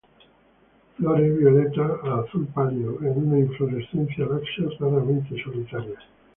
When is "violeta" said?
1.37-1.99